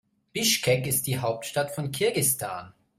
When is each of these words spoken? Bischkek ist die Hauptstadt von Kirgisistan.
Bischkek 0.33 0.87
ist 0.87 1.05
die 1.05 1.19
Hauptstadt 1.19 1.69
von 1.75 1.91
Kirgisistan. 1.91 2.73